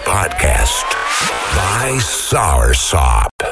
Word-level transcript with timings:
Podcast 0.00 0.88
by 1.54 1.98
Soursop. 2.00 3.51